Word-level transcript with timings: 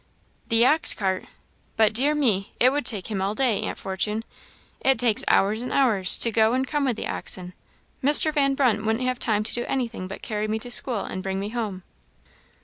"The 0.47 0.65
ox 0.65 0.95
cart! 0.95 1.25
But, 1.77 1.93
dear 1.93 2.15
me! 2.15 2.53
it 2.59 2.71
would 2.71 2.87
take 2.87 3.11
him 3.11 3.21
all 3.21 3.35
day, 3.35 3.61
Aunt 3.61 3.77
Fortune. 3.77 4.23
It 4.79 4.97
takes 4.97 5.23
hours 5.27 5.61
and 5.61 5.71
hours 5.71 6.17
to 6.17 6.31
go 6.31 6.53
and 6.53 6.67
come 6.67 6.85
with 6.85 6.95
the 6.97 7.05
oxen 7.07 7.53
Mr. 8.03 8.33
Van 8.33 8.55
Brunt 8.55 8.83
wouldn't 8.83 9.05
have 9.05 9.19
time 9.19 9.43
to 9.43 9.53
do 9.53 9.63
anything 9.65 10.07
but 10.07 10.23
carry 10.23 10.47
me 10.47 10.57
to 10.57 10.71
school, 10.71 11.01
and 11.01 11.21
bring 11.21 11.39
me 11.39 11.49
home." 11.49 11.83